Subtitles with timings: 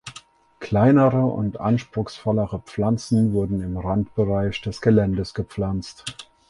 [0.59, 6.05] Kleinere und anspruchsvollere Pflanzen wurden im Randbereich des Geländes gepflanzt.